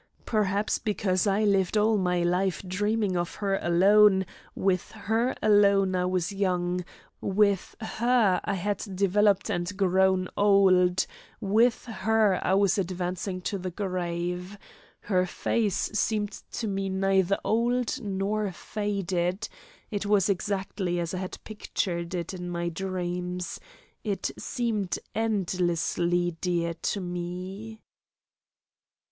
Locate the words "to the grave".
13.41-14.57